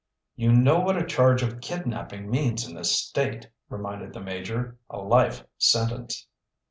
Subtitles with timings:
[0.35, 4.79] "You know what a charge of kidnapping means in this state," reminded the Major.
[4.89, 6.25] "A life sentence."